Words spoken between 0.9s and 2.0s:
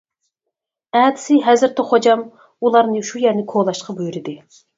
ئەتىسى ھەزرىتى